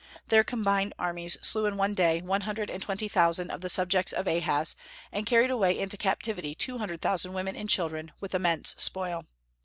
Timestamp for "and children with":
7.55-8.33